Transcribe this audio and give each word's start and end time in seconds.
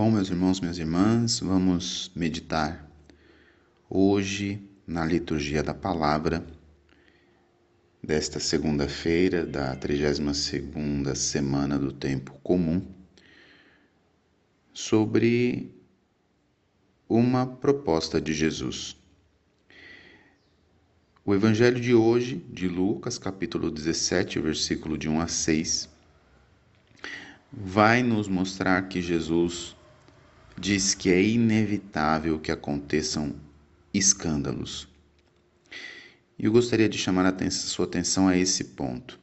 Bom, 0.00 0.12
meus 0.12 0.30
irmãos, 0.30 0.60
minhas 0.60 0.78
irmãs, 0.78 1.40
vamos 1.40 2.12
meditar 2.14 2.88
hoje 3.90 4.62
na 4.86 5.04
liturgia 5.04 5.60
da 5.60 5.74
palavra 5.74 6.46
desta 8.00 8.38
segunda-feira 8.38 9.44
da 9.44 9.76
32ª 9.76 11.16
semana 11.16 11.76
do 11.76 11.90
tempo 11.90 12.38
comum 12.44 12.80
sobre 14.72 15.74
uma 17.08 17.44
proposta 17.44 18.20
de 18.20 18.32
Jesus. 18.32 18.96
O 21.24 21.34
evangelho 21.34 21.80
de 21.80 21.92
hoje, 21.92 22.36
de 22.52 22.68
Lucas, 22.68 23.18
capítulo 23.18 23.68
17, 23.68 24.38
versículo 24.38 24.96
de 24.96 25.08
1 25.08 25.20
a 25.20 25.26
6, 25.26 25.88
vai 27.52 28.00
nos 28.04 28.28
mostrar 28.28 28.88
que 28.88 29.02
Jesus 29.02 29.76
diz 30.58 30.94
que 30.94 31.10
é 31.10 31.22
inevitável 31.22 32.38
que 32.38 32.50
aconteçam 32.50 33.34
escândalos. 33.92 34.88
E 36.38 36.44
eu 36.44 36.52
gostaria 36.52 36.88
de 36.88 36.98
chamar 36.98 37.26
a 37.26 37.50
sua 37.50 37.84
atenção 37.84 38.28
a 38.28 38.36
esse 38.36 38.64
ponto. 38.64 39.18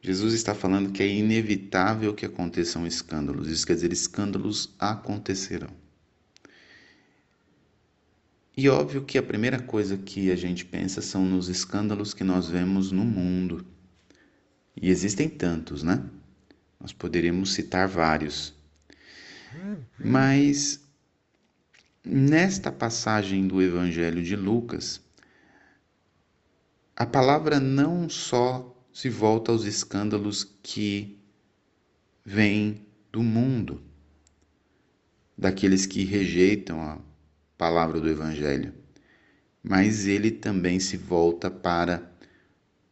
Jesus 0.00 0.34
está 0.34 0.54
falando 0.54 0.92
que 0.92 1.02
é 1.02 1.08
inevitável 1.08 2.14
que 2.14 2.26
aconteçam 2.26 2.86
escândalos. 2.86 3.48
Isso 3.48 3.66
quer 3.66 3.74
dizer, 3.74 3.92
escândalos 3.92 4.74
acontecerão. 4.78 5.70
E 8.56 8.68
óbvio 8.68 9.04
que 9.04 9.18
a 9.18 9.22
primeira 9.22 9.58
coisa 9.58 9.96
que 9.96 10.30
a 10.30 10.36
gente 10.36 10.64
pensa 10.64 11.00
são 11.00 11.24
nos 11.24 11.48
escândalos 11.48 12.14
que 12.14 12.22
nós 12.22 12.48
vemos 12.48 12.92
no 12.92 13.04
mundo. 13.04 13.66
E 14.80 14.90
existem 14.90 15.28
tantos, 15.28 15.82
né? 15.82 16.04
Nós 16.78 16.92
poderíamos 16.92 17.52
citar 17.52 17.88
vários. 17.88 18.53
Mas 19.98 20.80
nesta 22.04 22.70
passagem 22.70 23.46
do 23.46 23.62
Evangelho 23.62 24.22
de 24.22 24.36
Lucas, 24.36 25.00
a 26.96 27.06
palavra 27.06 27.58
não 27.58 28.08
só 28.08 28.74
se 28.92 29.08
volta 29.08 29.50
aos 29.50 29.64
escândalos 29.64 30.44
que 30.62 31.18
vêm 32.24 32.86
do 33.10 33.22
mundo, 33.22 33.82
daqueles 35.36 35.86
que 35.86 36.04
rejeitam 36.04 36.80
a 36.80 36.98
palavra 37.58 38.00
do 38.00 38.08
Evangelho, 38.08 38.72
mas 39.62 40.06
ele 40.06 40.30
também 40.30 40.78
se 40.78 40.96
volta 40.96 41.50
para 41.50 42.12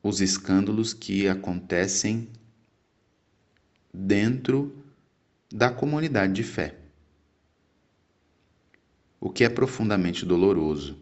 os 0.02 0.20
escândalos 0.20 0.92
que 0.92 1.28
acontecem 1.28 2.28
dentro 3.94 4.81
da 5.52 5.70
comunidade 5.70 6.32
de 6.32 6.42
fé. 6.42 6.74
O 9.20 9.30
que 9.30 9.44
é 9.44 9.48
profundamente 9.48 10.24
doloroso 10.24 10.98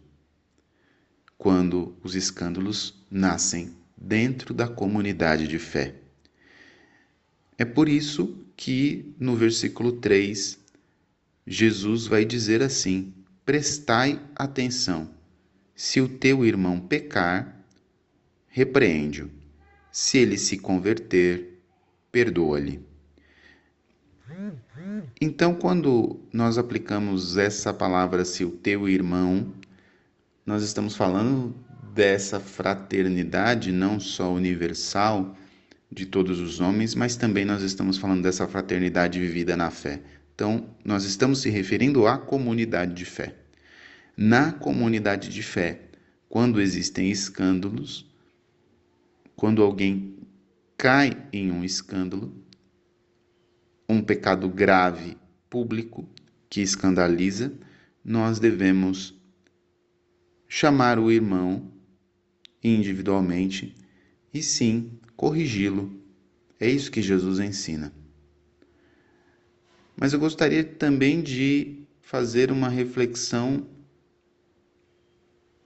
quando 1.38 1.96
os 2.02 2.14
escândalos 2.14 2.94
nascem 3.10 3.74
dentro 3.96 4.52
da 4.52 4.68
comunidade 4.68 5.46
de 5.46 5.58
fé. 5.58 5.94
É 7.56 7.64
por 7.64 7.88
isso 7.88 8.36
que 8.56 9.14
no 9.18 9.36
versículo 9.36 9.92
3, 9.92 10.58
Jesus 11.46 12.06
vai 12.06 12.24
dizer 12.24 12.62
assim: 12.62 13.14
Prestai 13.44 14.20
atenção. 14.34 15.14
Se 15.74 16.00
o 16.00 16.08
teu 16.08 16.44
irmão 16.44 16.78
pecar, 16.78 17.64
repreende-o. 18.48 19.30
Se 19.90 20.18
ele 20.18 20.36
se 20.36 20.58
converter, 20.58 21.62
perdoa-lhe. 22.12 22.89
Então, 25.20 25.54
quando 25.54 26.20
nós 26.32 26.58
aplicamos 26.58 27.36
essa 27.36 27.72
palavra, 27.72 28.24
se 28.24 28.44
o 28.44 28.50
teu 28.50 28.88
irmão, 28.88 29.52
nós 30.44 30.62
estamos 30.62 30.96
falando 30.96 31.54
dessa 31.94 32.40
fraternidade 32.40 33.72
não 33.72 33.98
só 34.00 34.32
universal 34.32 35.36
de 35.90 36.06
todos 36.06 36.38
os 36.38 36.60
homens, 36.60 36.94
mas 36.94 37.16
também 37.16 37.44
nós 37.44 37.62
estamos 37.62 37.98
falando 37.98 38.22
dessa 38.22 38.46
fraternidade 38.46 39.18
vivida 39.18 39.56
na 39.56 39.70
fé. 39.70 40.00
Então, 40.34 40.70
nós 40.84 41.04
estamos 41.04 41.40
se 41.40 41.50
referindo 41.50 42.06
à 42.06 42.16
comunidade 42.16 42.94
de 42.94 43.04
fé. 43.04 43.34
Na 44.16 44.52
comunidade 44.52 45.28
de 45.28 45.42
fé, 45.42 45.82
quando 46.28 46.60
existem 46.60 47.10
escândalos, 47.10 48.06
quando 49.34 49.62
alguém 49.62 50.16
cai 50.78 51.16
em 51.32 51.50
um 51.50 51.64
escândalo, 51.64 52.32
um 53.90 54.00
pecado 54.00 54.48
grave 54.48 55.18
público 55.48 56.08
que 56.48 56.60
escandaliza, 56.60 57.52
nós 58.04 58.38
devemos 58.38 59.20
chamar 60.48 60.96
o 60.96 61.10
irmão 61.10 61.72
individualmente 62.62 63.74
e 64.32 64.42
sim 64.42 64.92
corrigi-lo. 65.16 66.00
É 66.60 66.68
isso 66.68 66.90
que 66.90 67.02
Jesus 67.02 67.40
ensina. 67.40 67.92
Mas 69.96 70.12
eu 70.12 70.20
gostaria 70.20 70.62
também 70.62 71.20
de 71.20 71.82
fazer 72.00 72.52
uma 72.52 72.68
reflexão 72.68 73.66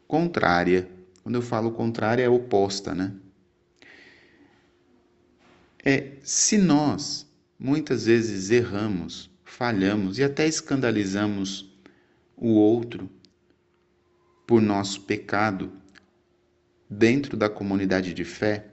contrária. 0.08 0.88
Quando 1.22 1.34
eu 1.34 1.42
falo 1.42 1.72
contrária, 1.72 2.22
é 2.22 2.28
oposta, 2.28 2.94
né? 2.94 3.14
É 5.84 6.14
se 6.22 6.56
nós 6.56 7.24
Muitas 7.58 8.06
vezes 8.06 8.50
erramos, 8.50 9.30
falhamos 9.44 10.18
e 10.18 10.24
até 10.24 10.46
escandalizamos 10.46 11.72
o 12.36 12.48
outro 12.48 13.08
por 14.46 14.60
nosso 14.60 15.02
pecado. 15.02 15.72
Dentro 16.90 17.36
da 17.36 17.48
comunidade 17.48 18.12
de 18.12 18.24
fé, 18.24 18.66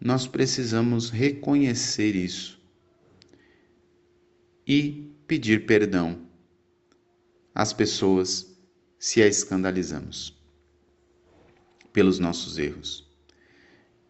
nós 0.00 0.26
precisamos 0.26 1.10
reconhecer 1.10 2.14
isso 2.14 2.60
e 4.66 5.10
pedir 5.26 5.64
perdão 5.64 6.26
às 7.54 7.72
pessoas 7.72 8.58
se 8.98 9.22
a 9.22 9.26
escandalizamos 9.26 10.36
pelos 11.92 12.18
nossos 12.18 12.58
erros 12.58 13.08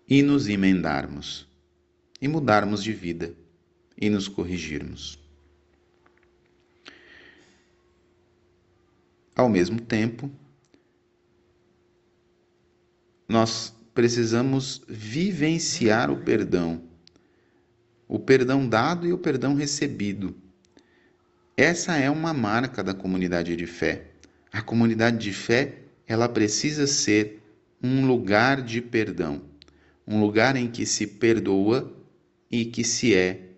e 0.09 0.23
nos 0.23 0.49
emendarmos 0.49 1.47
e 2.21 2.27
mudarmos 2.27 2.83
de 2.83 2.93
vida 2.93 3.35
e 3.99 4.11
nos 4.11 4.29
corrigirmos. 4.29 5.19
Ao 9.35 9.49
mesmo 9.49 9.81
tempo, 9.81 10.31
nós 13.29 13.75
precisamos 13.95 14.83
vivenciar 14.89 16.11
o 16.11 16.19
perdão, 16.19 16.83
o 18.09 18.19
perdão 18.19 18.69
dado 18.69 19.07
e 19.07 19.13
o 19.13 19.19
perdão 19.19 19.55
recebido. 19.55 20.35
Essa 21.57 21.97
é 21.97 22.11
uma 22.11 22.33
marca 22.33 22.85
da 22.85 22.95
comunidade 22.95 23.57
de 23.57 23.67
fé. 23.67 24.11
A 24.53 24.63
comunidade 24.63 25.19
de 25.19 25.33
fé, 25.33 25.79
ela 26.07 26.29
precisa 26.29 26.87
ser 26.87 27.43
um 27.83 28.07
lugar 28.07 28.63
de 28.63 28.81
perdão, 28.81 29.43
um 30.07 30.21
lugar 30.21 30.57
em 30.57 30.71
que 30.71 30.87
se 30.87 31.07
perdoa 31.07 31.93
e 32.51 32.65
que 32.65 32.85
se 32.85 33.15
é 33.15 33.56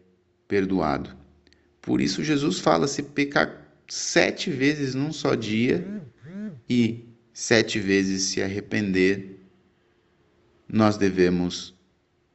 perdoado. 0.48 1.14
Por 1.81 2.00
isso, 2.00 2.25
Jesus 2.25 2.59
fala: 2.59 2.88
se 2.88 3.03
pecar 3.03 3.69
sete 3.86 4.50
vezes 4.50 4.94
num 4.94 5.12
só 5.12 5.34
dia 5.34 5.86
e 6.69 7.06
sete 7.32 7.78
vezes 7.78 8.22
se 8.25 8.42
arrepender, 8.42 9.38
nós 10.69 10.97
devemos 10.97 11.75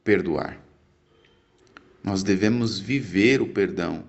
perdoar. 0.02 0.58
Nós 2.02 2.22
devemos 2.22 2.78
viver 2.78 3.42
o 3.42 3.46
perdão 3.46 4.04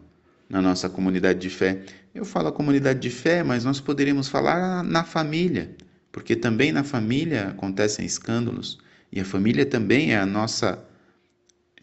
na 0.49 0.61
nossa 0.61 0.89
comunidade 0.89 1.39
de 1.39 1.49
fé. 1.49 1.83
Eu 2.13 2.25
falo 2.25 2.51
comunidade 2.51 2.99
de 2.99 3.09
fé, 3.09 3.43
mas 3.43 3.63
nós 3.63 3.79
poderíamos 3.79 4.27
falar 4.27 4.83
na 4.83 5.03
família, 5.03 5.75
porque 6.11 6.35
também 6.35 6.71
na 6.71 6.83
família 6.83 7.49
acontecem 7.49 8.05
escândalos 8.05 8.79
e 9.11 9.19
a 9.19 9.25
família 9.25 9.65
também 9.65 10.13
é 10.13 10.17
a 10.17 10.25
nossa 10.25 10.83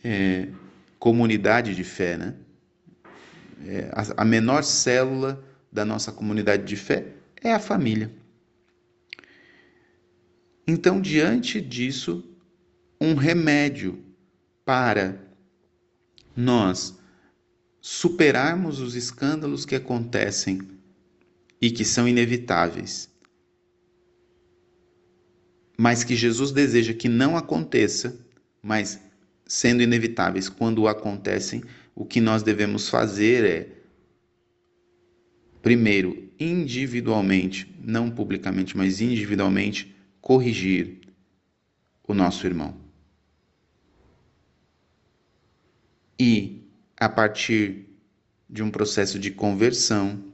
é, 0.02 0.48
comunidade 1.02 1.74
de 1.74 1.82
fé, 1.82 2.16
né? 2.16 2.36
É, 3.66 3.90
a, 3.92 4.22
a 4.22 4.24
menor 4.24 4.62
célula 4.62 5.44
da 5.70 5.84
nossa 5.84 6.12
comunidade 6.12 6.62
de 6.62 6.76
fé 6.76 7.14
é 7.42 7.52
a 7.52 7.58
família. 7.58 8.14
Então, 10.64 11.00
diante 11.00 11.60
disso, 11.60 12.24
um 13.00 13.16
remédio 13.16 14.00
para 14.64 15.20
nós 16.36 16.96
superarmos 17.80 18.78
os 18.78 18.94
escândalos 18.94 19.66
que 19.66 19.74
acontecem 19.74 20.60
e 21.60 21.72
que 21.72 21.84
são 21.84 22.06
inevitáveis, 22.06 23.10
mas 25.76 26.04
que 26.04 26.14
Jesus 26.14 26.52
deseja 26.52 26.94
que 26.94 27.08
não 27.08 27.36
aconteça, 27.36 28.24
mas 28.62 29.00
sendo 29.52 29.82
inevitáveis 29.82 30.48
quando 30.48 30.88
acontecem, 30.88 31.62
o 31.94 32.06
que 32.06 32.22
nós 32.22 32.42
devemos 32.42 32.88
fazer 32.88 33.44
é 33.44 33.68
primeiro, 35.60 36.30
individualmente, 36.40 37.70
não 37.78 38.10
publicamente, 38.10 38.74
mas 38.74 39.02
individualmente, 39.02 39.94
corrigir 40.22 41.00
o 42.02 42.14
nosso 42.14 42.46
irmão. 42.46 42.74
E, 46.18 46.62
a 46.96 47.10
partir 47.10 47.90
de 48.48 48.62
um 48.62 48.70
processo 48.70 49.18
de 49.18 49.30
conversão, 49.30 50.32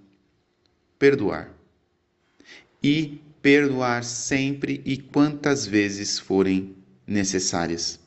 perdoar. 0.97 1.53
E 2.81 3.21
perdoar 3.43 4.05
sempre 4.05 4.81
e 4.85 4.97
quantas 4.97 5.67
vezes 5.67 6.21
forem 6.21 6.77
necessárias, 7.05 7.99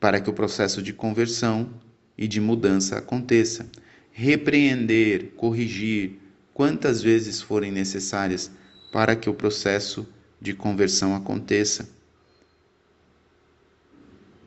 para 0.00 0.18
que 0.18 0.30
o 0.30 0.32
processo 0.32 0.82
de 0.82 0.92
conversão 0.94 1.68
e 2.16 2.26
de 2.26 2.40
mudança 2.40 2.96
aconteça. 2.98 3.70
Repreender, 4.10 5.32
corrigir, 5.36 6.18
quantas 6.54 7.02
vezes 7.02 7.40
forem 7.40 7.70
necessárias 7.70 8.50
para 8.90 9.14
que 9.14 9.30
o 9.30 9.34
processo 9.34 10.08
de 10.40 10.54
conversão 10.54 11.14
aconteça. 11.14 11.88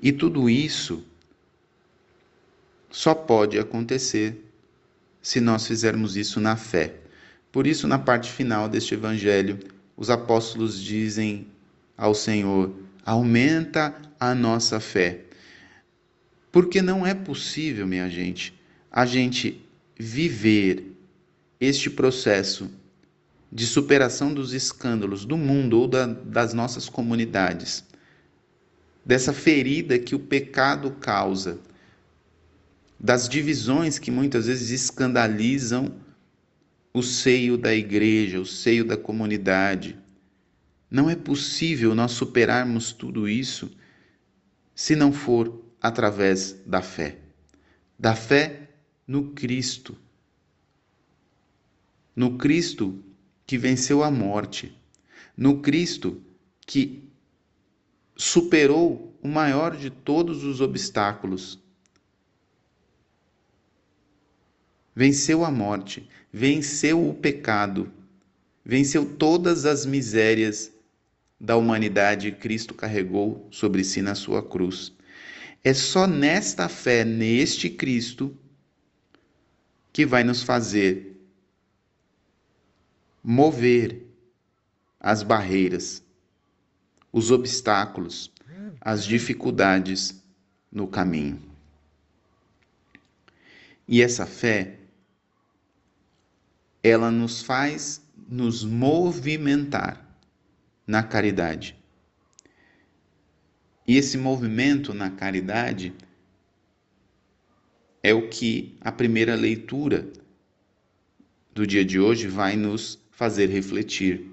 E 0.01 0.11
tudo 0.11 0.49
isso 0.49 1.03
só 2.91 3.15
pode 3.15 3.57
acontecer 3.57 4.43
se 5.21 5.39
nós 5.39 5.65
fizermos 5.65 6.17
isso 6.17 6.39
na 6.41 6.57
fé. 6.57 6.95
Por 7.51 7.65
isso, 7.65 7.87
na 7.87 7.97
parte 7.97 8.29
final 8.31 8.67
deste 8.67 8.95
evangelho, 8.95 9.59
os 9.95 10.09
apóstolos 10.09 10.81
dizem 10.81 11.47
ao 11.97 12.13
Senhor: 12.13 12.73
aumenta 13.05 13.95
a 14.19 14.35
nossa 14.35 14.79
fé. 14.79 15.22
Porque 16.53 16.83
não 16.83 17.03
é 17.03 17.15
possível, 17.15 17.87
minha 17.87 18.07
gente, 18.07 18.53
a 18.91 19.07
gente 19.07 19.59
viver 19.97 20.95
este 21.59 21.89
processo 21.89 22.69
de 23.51 23.65
superação 23.65 24.31
dos 24.31 24.53
escândalos 24.53 25.25
do 25.25 25.35
mundo 25.35 25.79
ou 25.79 25.87
da, 25.87 26.05
das 26.05 26.53
nossas 26.53 26.87
comunidades, 26.87 27.83
dessa 29.03 29.33
ferida 29.33 29.97
que 29.97 30.13
o 30.13 30.19
pecado 30.19 30.91
causa, 30.91 31.59
das 32.99 33.27
divisões 33.27 33.97
que 33.97 34.11
muitas 34.11 34.45
vezes 34.45 34.69
escandalizam 34.69 35.91
o 36.93 37.01
seio 37.01 37.57
da 37.57 37.73
igreja, 37.73 38.39
o 38.39 38.45
seio 38.45 38.85
da 38.85 38.95
comunidade. 38.95 39.97
Não 40.87 41.09
é 41.09 41.15
possível 41.15 41.95
nós 41.95 42.11
superarmos 42.11 42.91
tudo 42.91 43.27
isso 43.27 43.71
se 44.75 44.95
não 44.95 45.11
for 45.11 45.62
através 45.83 46.53
da 46.65 46.81
fé. 46.81 47.17
Da 47.99 48.15
fé 48.15 48.69
no 49.05 49.33
Cristo. 49.33 49.97
No 52.15 52.37
Cristo 52.37 53.03
que 53.45 53.57
venceu 53.57 54.01
a 54.01 54.09
morte. 54.09 54.73
No 55.35 55.59
Cristo 55.61 56.23
que 56.65 57.03
superou 58.15 59.13
o 59.21 59.27
maior 59.27 59.75
de 59.75 59.89
todos 59.89 60.45
os 60.45 60.61
obstáculos. 60.61 61.59
Venceu 64.95 65.43
a 65.43 65.51
morte, 65.51 66.07
venceu 66.31 67.09
o 67.09 67.15
pecado, 67.15 67.91
venceu 68.63 69.17
todas 69.17 69.65
as 69.65 69.85
misérias 69.87 70.71
da 71.39 71.57
humanidade 71.57 72.31
Cristo 72.31 72.75
carregou 72.75 73.47
sobre 73.51 73.83
si 73.83 74.01
na 74.01 74.15
sua 74.15 74.41
cruz. 74.41 74.93
É 75.63 75.73
só 75.73 76.05
nesta 76.05 76.67
fé, 76.67 77.05
neste 77.05 77.69
Cristo, 77.69 78.37
que 79.93 80.05
vai 80.05 80.23
nos 80.23 80.43
fazer 80.43 81.15
mover 83.23 84.05
as 84.99 85.23
barreiras, 85.23 86.03
os 87.11 87.31
obstáculos, 87.31 88.31
as 88.81 89.05
dificuldades 89.05 90.21
no 90.69 90.87
caminho. 90.87 91.41
E 93.87 94.01
essa 94.01 94.25
fé 94.25 94.79
ela 96.81 97.09
nos 97.09 97.41
faz 97.41 98.01
nos 98.27 98.65
movimentar 98.65 100.05
na 100.85 101.01
caridade. 101.01 101.77
E 103.87 103.97
esse 103.97 104.17
movimento 104.17 104.93
na 104.93 105.09
caridade 105.09 105.93
é 108.01 108.13
o 108.13 108.29
que 108.29 108.75
a 108.81 108.91
primeira 108.91 109.35
leitura 109.35 110.07
do 111.53 111.67
dia 111.67 111.83
de 111.83 111.99
hoje 111.99 112.27
vai 112.27 112.55
nos 112.55 112.99
fazer 113.11 113.47
refletir. 113.47 114.29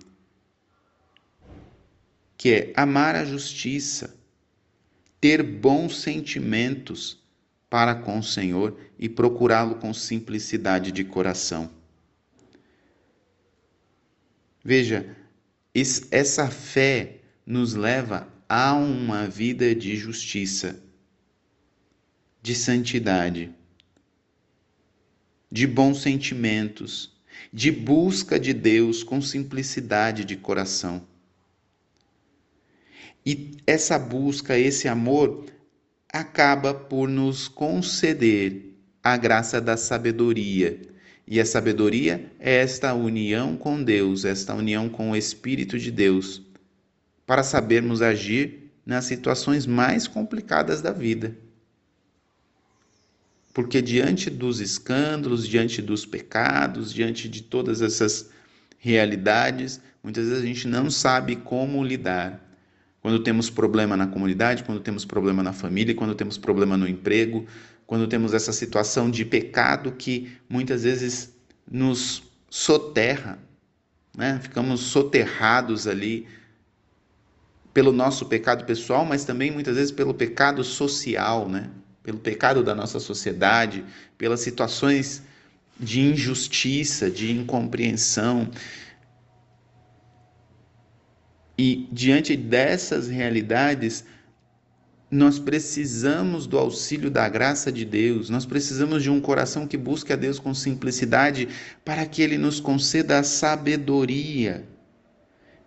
Que 2.36 2.52
é 2.52 2.72
amar 2.76 3.14
a 3.14 3.24
justiça, 3.24 4.16
ter 5.20 5.42
bons 5.42 6.00
sentimentos 6.00 7.20
para 7.68 7.94
com 7.94 8.18
o 8.18 8.22
Senhor 8.22 8.76
e 8.98 9.08
procurá-lo 9.08 9.76
com 9.76 9.92
simplicidade 9.92 10.90
de 10.90 11.04
coração. 11.04 11.70
Veja, 14.64 15.16
essa 16.10 16.48
fé 16.48 17.18
nos 17.46 17.74
leva 17.74 18.28
a 18.52 18.74
uma 18.74 19.28
vida 19.28 19.72
de 19.76 19.94
justiça, 19.94 20.82
de 22.42 22.52
santidade, 22.52 23.54
de 25.48 25.68
bons 25.68 26.02
sentimentos, 26.02 27.16
de 27.52 27.70
busca 27.70 28.40
de 28.40 28.52
Deus 28.52 29.04
com 29.04 29.22
simplicidade 29.22 30.24
de 30.24 30.34
coração. 30.34 31.06
E 33.24 33.52
essa 33.64 33.96
busca, 33.96 34.58
esse 34.58 34.88
amor, 34.88 35.46
acaba 36.12 36.74
por 36.74 37.08
nos 37.08 37.46
conceder 37.46 38.74
a 39.00 39.16
graça 39.16 39.60
da 39.60 39.76
sabedoria 39.76 40.90
e 41.24 41.38
a 41.38 41.46
sabedoria 41.46 42.32
é 42.40 42.56
esta 42.56 42.92
união 42.94 43.56
com 43.56 43.80
Deus, 43.80 44.24
esta 44.24 44.52
união 44.52 44.88
com 44.88 45.12
o 45.12 45.16
Espírito 45.16 45.78
de 45.78 45.92
Deus, 45.92 46.49
para 47.30 47.44
sabermos 47.44 48.02
agir 48.02 48.72
nas 48.84 49.04
situações 49.04 49.64
mais 49.64 50.08
complicadas 50.08 50.82
da 50.82 50.90
vida. 50.90 51.36
Porque 53.54 53.80
diante 53.80 54.28
dos 54.28 54.58
escândalos, 54.58 55.46
diante 55.46 55.80
dos 55.80 56.04
pecados, 56.04 56.92
diante 56.92 57.28
de 57.28 57.44
todas 57.44 57.82
essas 57.82 58.30
realidades, 58.80 59.80
muitas 60.02 60.26
vezes 60.26 60.42
a 60.42 60.44
gente 60.44 60.66
não 60.66 60.90
sabe 60.90 61.36
como 61.36 61.84
lidar. 61.84 62.44
Quando 63.00 63.22
temos 63.22 63.48
problema 63.48 63.96
na 63.96 64.08
comunidade, 64.08 64.64
quando 64.64 64.80
temos 64.80 65.04
problema 65.04 65.40
na 65.40 65.52
família, 65.52 65.94
quando 65.94 66.16
temos 66.16 66.36
problema 66.36 66.76
no 66.76 66.88
emprego, 66.88 67.46
quando 67.86 68.08
temos 68.08 68.34
essa 68.34 68.52
situação 68.52 69.08
de 69.08 69.24
pecado 69.24 69.92
que 69.92 70.32
muitas 70.48 70.82
vezes 70.82 71.32
nos 71.70 72.24
soterra, 72.50 73.38
né? 74.18 74.40
ficamos 74.42 74.80
soterrados 74.80 75.86
ali 75.86 76.26
pelo 77.72 77.92
nosso 77.92 78.26
pecado 78.26 78.64
pessoal, 78.64 79.04
mas 79.04 79.24
também 79.24 79.50
muitas 79.50 79.76
vezes 79.76 79.92
pelo 79.92 80.12
pecado 80.12 80.64
social, 80.64 81.48
né? 81.48 81.70
pelo 82.02 82.18
pecado 82.18 82.62
da 82.62 82.74
nossa 82.74 82.98
sociedade, 82.98 83.84
pelas 84.16 84.40
situações 84.40 85.22
de 85.78 86.00
injustiça, 86.00 87.10
de 87.10 87.30
incompreensão. 87.30 88.50
E 91.56 91.88
diante 91.92 92.36
dessas 92.36 93.08
realidades, 93.08 94.04
nós 95.10 95.38
precisamos 95.38 96.46
do 96.46 96.58
auxílio 96.58 97.10
da 97.10 97.28
graça 97.28 97.70
de 97.70 97.84
Deus, 97.84 98.30
nós 98.30 98.46
precisamos 98.46 99.02
de 99.02 99.10
um 99.10 99.20
coração 99.20 99.66
que 99.66 99.76
busque 99.76 100.12
a 100.12 100.16
Deus 100.16 100.38
com 100.38 100.54
simplicidade 100.54 101.48
para 101.84 102.06
que 102.06 102.22
Ele 102.22 102.38
nos 102.38 102.60
conceda 102.60 103.18
a 103.18 103.22
sabedoria. 103.22 104.64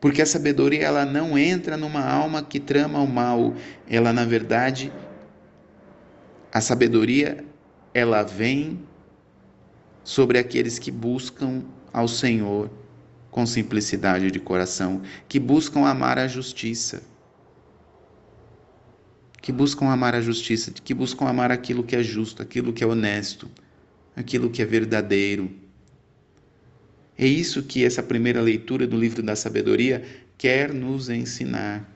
Porque 0.03 0.21
a 0.21 0.25
sabedoria 0.25 0.83
ela 0.83 1.05
não 1.05 1.37
entra 1.37 1.77
numa 1.77 2.05
alma 2.05 2.43
que 2.43 2.59
trama 2.59 2.99
o 2.99 3.07
mal, 3.07 3.53
ela 3.87 4.11
na 4.11 4.25
verdade 4.25 4.91
a 6.51 6.59
sabedoria 6.59 7.45
ela 7.93 8.21
vem 8.21 8.81
sobre 10.03 10.37
aqueles 10.37 10.77
que 10.77 10.91
buscam 10.91 11.63
ao 11.93 12.09
Senhor 12.09 12.69
com 13.31 13.45
simplicidade 13.45 14.29
de 14.29 14.41
coração, 14.41 15.01
que 15.29 15.39
buscam 15.39 15.85
amar 15.85 16.19
a 16.19 16.27
justiça 16.27 17.01
que 19.41 19.53
buscam 19.53 19.87
amar 19.87 20.15
a 20.15 20.21
justiça, 20.21 20.69
que 20.69 20.93
buscam 20.93 21.27
amar 21.27 21.49
aquilo 21.49 21.81
que 21.81 21.95
é 21.95 22.03
justo, 22.03 22.41
aquilo 22.41 22.73
que 22.73 22.83
é 22.83 22.87
honesto, 22.87 23.49
aquilo 24.17 24.49
que 24.49 24.61
é 24.61 24.65
verdadeiro. 24.65 25.62
É 27.17 27.25
isso 27.25 27.63
que 27.63 27.83
essa 27.83 28.01
primeira 28.01 28.41
leitura 28.41 28.87
do 28.87 28.97
livro 28.97 29.21
da 29.21 29.35
sabedoria 29.35 30.03
quer 30.37 30.73
nos 30.73 31.09
ensinar. 31.09 31.93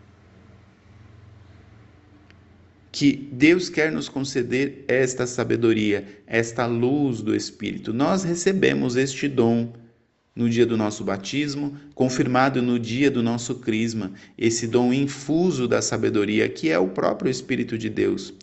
que 2.98 3.30
Deus 3.32 3.70
quer 3.70 3.92
nos 3.92 4.10
conceder 4.10 4.84
esta 4.88 5.28
sabedoria, 5.28 6.04
esta 6.26 6.66
luz 6.66 7.22
do 7.22 7.36
Espírito. 7.36 7.94
Nós 7.94 8.24
recebemos 8.24 8.96
este 8.96 9.28
dom 9.28 9.72
no 10.36 10.50
dia 10.50 10.66
do 10.66 10.76
nosso 10.76 11.04
batismo, 11.04 11.78
confirmado 11.94 12.60
no 12.60 12.80
dia 12.80 13.12
do 13.12 13.22
nosso 13.22 13.54
crisma, 13.56 14.14
esse 14.36 14.66
dom 14.66 14.92
infuso 14.92 15.68
da 15.68 15.80
sabedoria, 15.80 16.50
que 16.50 16.72
é 16.72 16.80
o 16.80 16.88
próprio 16.88 17.30
Espírito 17.30 17.78
de 17.78 17.88
Deus. 17.88 18.34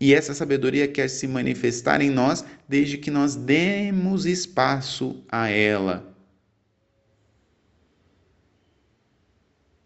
E 0.00 0.12
essa 0.12 0.34
sabedoria 0.34 0.88
quer 0.88 1.06
se 1.06 1.28
manifestar 1.28 2.00
em 2.00 2.10
nós 2.10 2.44
desde 2.68 2.98
que 2.98 3.08
nós 3.08 3.36
demos 3.36 4.26
espaço 4.26 5.22
a 5.30 5.48
ela. 5.48 6.11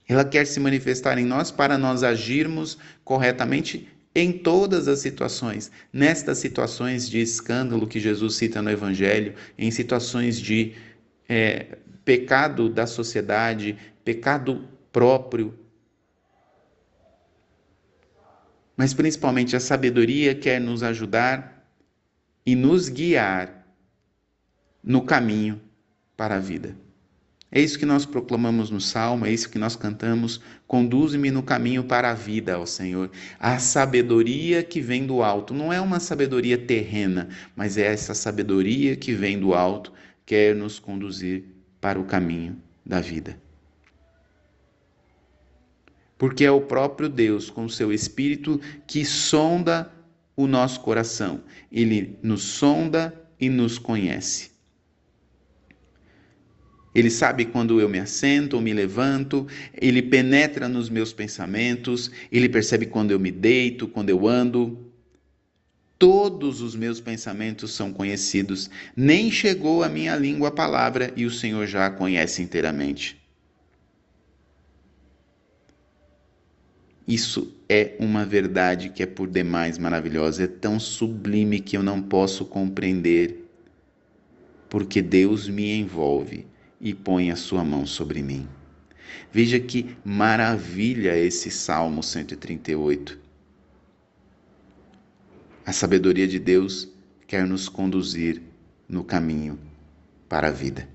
Ela 0.09 0.25
quer 0.25 0.47
se 0.47 0.61
manifestar 0.61 1.19
em 1.19 1.25
nós 1.25 1.51
para 1.51 1.77
nós 1.77 2.03
agirmos 2.03 2.79
corretamente 3.05 3.89
em 4.15 4.33
todas 4.33 4.89
as 4.89 5.01
situações, 5.01 5.71
nestas 5.93 6.39
situações 6.39 7.09
de 7.09 7.21
escândalo 7.21 7.87
que 7.87 8.01
Jesus 8.01 8.37
cita 8.37 8.63
no 8.63 8.71
Evangelho, 8.71 9.35
em 9.59 9.71
situações 9.71 10.41
de 10.41 10.75
é, 11.29 11.77
pecado 12.05 12.71
da 12.71 12.87
sociedade, 12.87 13.77
pecado 14.05 14.67
próprio. 14.91 15.59
Mas 18.75 18.95
principalmente 18.95 19.55
a 19.55 19.61
sabedoria 19.61 20.35
quer 20.35 20.61
nos 20.61 20.83
ajudar 20.83 21.69
e 22.47 22.55
nos 22.55 22.89
guiar 22.89 23.67
no 24.83 25.05
caminho 25.05 25.61
para 26.17 26.37
a 26.37 26.41
vida. 26.41 26.86
É 27.51 27.61
isso 27.61 27.79
que 27.79 27.87
nós 27.87 28.05
proclamamos 28.05 28.71
no 28.71 28.81
Salmo, 28.81 29.25
é 29.25 29.33
isso 29.33 29.49
que 29.49 29.59
nós 29.59 29.77
cantamos. 29.77 30.41
Conduze-me 30.67 31.31
no 31.31 31.43
caminho 31.43 31.85
para 31.85 32.11
a 32.11 32.15
vida, 32.15 32.59
ó 32.59 32.67
Senhor. 32.67 33.11
A 33.39 33.59
sabedoria 33.59 34.63
que 34.63 34.81
vem 34.81 35.07
do 35.07 35.23
alto 35.23 35.55
não 35.55 35.73
é 35.73 35.81
uma 35.81 36.01
sabedoria 36.01 36.59
terrena, 36.59 37.29
mas 37.55 37.79
é 37.79 37.87
essa 37.87 38.15
sabedoria 38.15 38.97
que 38.97 39.13
vem 39.13 39.39
do 39.39 39.55
alto 39.55 39.93
quer 40.25 40.57
nos 40.57 40.81
conduzir 40.81 41.45
para 41.81 42.01
o 42.01 42.05
caminho 42.05 42.61
da 42.85 43.01
vida. 43.01 43.39
Porque 46.19 46.45
é 46.45 46.51
o 46.51 46.63
próprio 46.63 47.09
Deus, 47.09 47.49
com 47.49 47.69
seu 47.69 47.93
Espírito, 47.93 48.61
que 48.87 49.05
sonda 49.05 49.93
o 50.35 50.47
nosso 50.47 50.81
coração. 50.81 51.43
Ele 51.71 52.19
nos 52.23 52.43
sonda 52.43 53.15
e 53.39 53.49
nos 53.49 53.79
conhece. 53.79 54.56
Ele 56.97 57.11
sabe 57.11 57.45
quando 57.45 57.79
eu 57.79 57.91
me 57.91 57.99
assento 57.99 58.55
ou 58.55 58.63
me 58.63 58.73
levanto, 58.73 59.47
ele 59.75 60.01
penetra 60.01 60.67
nos 60.67 60.89
meus 60.89 61.13
pensamentos, 61.13 62.11
ele 62.33 62.49
percebe 62.49 62.87
quando 62.87 63.11
eu 63.11 63.21
me 63.21 63.31
deito, 63.31 63.87
quando 63.87 64.09
eu 64.09 64.27
ando. 64.27 64.79
Todos 65.99 66.63
os 66.63 66.75
meus 66.75 66.99
pensamentos 66.99 67.75
são 67.75 67.93
conhecidos, 67.93 68.71
nem 68.97 69.31
chegou 69.31 69.83
à 69.83 69.91
minha 69.91 70.17
língua 70.17 70.49
a 70.49 70.51
palavra 70.51 71.13
e 71.15 71.27
o 71.27 71.31
Senhor 71.31 71.67
já 71.67 71.85
a 71.85 71.91
conhece 71.91 72.41
inteiramente. 72.41 73.21
Isso 77.07 77.55
é 77.69 77.95
uma 77.99 78.25
verdade 78.25 78.89
que 78.89 79.03
é 79.03 79.07
por 79.07 79.29
demais 79.29 79.77
maravilhosa, 79.77 80.45
é 80.45 80.47
tão 80.47 80.81
sublime 80.81 81.61
que 81.61 81.77
eu 81.77 81.83
não 81.83 82.01
posso 82.01 82.47
compreender, 82.47 83.45
porque 84.71 85.03
Deus 85.03 85.47
me 85.47 85.79
envolve 85.79 86.56
e 86.81 86.95
põe 86.95 87.31
a 87.31 87.37
sua 87.37 87.65
mão 87.65 87.87
sobre 87.87 88.23
mim. 88.23 88.49
Veja 89.33 89.59
que 89.59 89.97
maravilha 90.05 91.17
esse 91.17 91.51
Salmo 91.51 92.03
138. 92.03 93.19
A 95.65 95.73
sabedoria 95.73 96.29
de 96.29 96.39
Deus 96.39 96.89
quer 97.27 97.47
nos 97.47 97.69
conduzir 97.69 98.43
no 98.89 99.03
caminho 99.03 99.59
para 100.29 100.49
a 100.49 100.53
vida. 100.53 100.89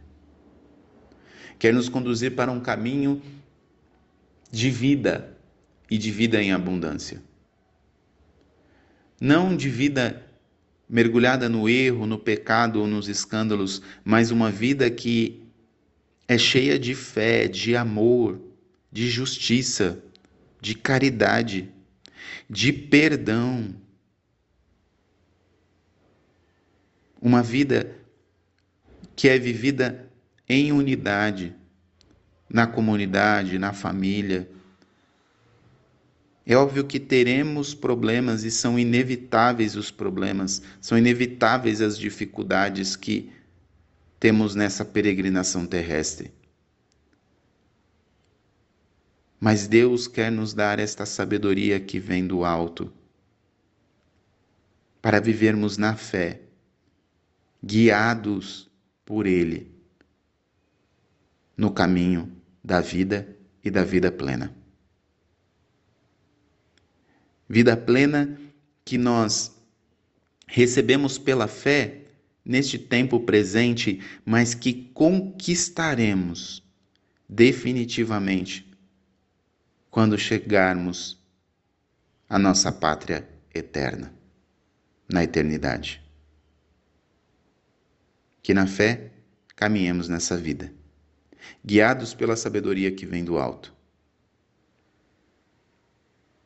Quer 1.59 1.73
nos 1.73 1.89
conduzir 1.89 2.35
para 2.35 2.51
um 2.51 2.59
caminho 2.59 3.21
de 4.49 4.69
vida 4.69 5.37
e 5.89 5.97
de 5.97 6.09
vida 6.09 6.41
em 6.41 6.51
abundância. 6.51 7.21
Não 9.19 9.55
de 9.55 9.69
vida 9.69 10.25
mergulhada 10.89 11.47
no 11.47 11.69
erro, 11.69 12.05
no 12.05 12.17
pecado 12.17 12.79
ou 12.79 12.87
nos 12.87 13.07
escândalos, 13.07 13.81
mas 14.03 14.31
uma 14.31 14.49
vida 14.49 14.89
que 14.89 15.40
é 16.31 16.37
cheia 16.37 16.79
de 16.79 16.95
fé, 16.95 17.45
de 17.45 17.75
amor, 17.75 18.39
de 18.89 19.09
justiça, 19.09 20.01
de 20.61 20.73
caridade, 20.73 21.69
de 22.49 22.71
perdão, 22.71 23.75
uma 27.21 27.43
vida 27.43 27.93
que 29.13 29.27
é 29.27 29.37
vivida 29.37 30.09
em 30.47 30.71
unidade, 30.71 31.53
na 32.49 32.65
comunidade, 32.65 33.59
na 33.59 33.73
família. 33.73 34.49
É 36.45 36.55
óbvio 36.55 36.85
que 36.85 36.97
teremos 36.97 37.73
problemas 37.73 38.45
e 38.45 38.51
são 38.51 38.79
inevitáveis 38.79 39.75
os 39.75 39.91
problemas, 39.91 40.61
são 40.79 40.97
inevitáveis 40.97 41.81
as 41.81 41.99
dificuldades 41.99 42.95
que 42.95 43.29
temos 44.21 44.53
nessa 44.53 44.85
peregrinação 44.85 45.65
terrestre. 45.65 46.31
Mas 49.39 49.67
Deus 49.67 50.07
quer 50.07 50.31
nos 50.31 50.53
dar 50.53 50.77
esta 50.77 51.07
sabedoria 51.07 51.79
que 51.79 51.97
vem 51.97 52.27
do 52.27 52.45
alto, 52.45 52.93
para 55.01 55.19
vivermos 55.19 55.75
na 55.75 55.95
fé 55.95 56.39
guiados 57.63 58.69
por 59.03 59.25
Ele 59.25 59.71
no 61.57 61.71
caminho 61.71 62.31
da 62.63 62.79
vida 62.79 63.35
e 63.63 63.71
da 63.71 63.83
vida 63.83 64.11
plena. 64.11 64.55
Vida 67.49 67.75
plena 67.75 68.39
que 68.85 68.99
nós 68.99 69.51
recebemos 70.45 71.17
pela 71.17 71.47
fé 71.47 72.00
neste 72.43 72.77
tempo 72.77 73.19
presente, 73.19 74.01
mas 74.25 74.53
que 74.53 74.73
conquistaremos 74.93 76.63
definitivamente 77.27 78.69
quando 79.89 80.17
chegarmos 80.17 81.21
à 82.27 82.39
nossa 82.39 82.71
pátria 82.71 83.27
eterna, 83.53 84.13
na 85.11 85.23
eternidade. 85.23 86.01
Que 88.41 88.53
na 88.53 88.65
fé 88.65 89.11
caminhemos 89.55 90.07
nessa 90.07 90.37
vida, 90.37 90.73
guiados 91.63 92.13
pela 92.13 92.37
sabedoria 92.37 92.91
que 92.91 93.05
vem 93.05 93.23
do 93.23 93.37
alto, 93.37 93.75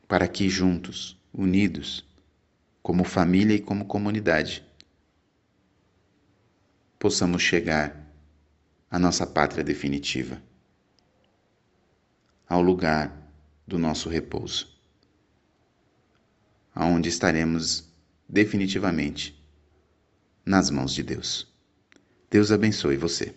para 0.08 0.26
que 0.26 0.48
juntos, 0.48 1.16
unidos, 1.32 2.04
como 2.82 3.04
família 3.04 3.54
e 3.54 3.60
como 3.60 3.86
comunidade, 3.86 4.65
possamos 6.98 7.42
chegar 7.42 8.06
à 8.90 8.98
nossa 8.98 9.26
pátria 9.26 9.62
definitiva, 9.62 10.42
ao 12.48 12.62
lugar 12.62 13.30
do 13.66 13.78
nosso 13.78 14.08
repouso, 14.08 14.68
aonde 16.74 17.08
estaremos 17.08 17.92
definitivamente 18.28 19.42
nas 20.44 20.70
mãos 20.70 20.94
de 20.94 21.02
Deus. 21.02 21.52
Deus 22.30 22.52
abençoe 22.52 22.96
você. 22.96 23.34